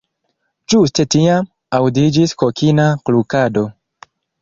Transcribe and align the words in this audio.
Ĝuste 0.73 1.05
tiam, 1.17 1.51
aŭdiĝis 1.81 2.35
kokina 2.45 2.91
klukado. 3.07 3.69